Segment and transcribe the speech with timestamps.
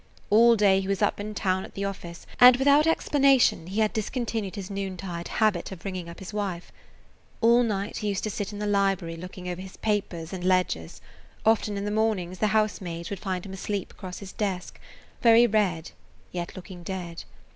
[0.31, 3.93] All day he was up in town at the office, and without explanation he had
[3.93, 6.71] discontinued his noontide habit of ringing up his wife.
[7.39, 11.01] All night he used to sit in the library looking over his papers and ledgers;
[11.45, 14.79] often in the mornings the housemaids would find him asleep across his desk,
[15.21, 15.91] very red,
[16.31, 17.23] yet looking dead.